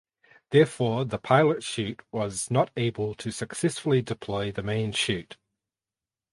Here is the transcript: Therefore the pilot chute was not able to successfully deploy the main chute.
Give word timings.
Therefore 0.49 1.05
the 1.05 1.19
pilot 1.19 1.61
chute 1.63 1.99
was 2.11 2.49
not 2.49 2.71
able 2.75 3.13
to 3.13 3.29
successfully 3.29 4.01
deploy 4.01 4.51
the 4.51 4.63
main 4.63 4.93
chute. 4.93 5.37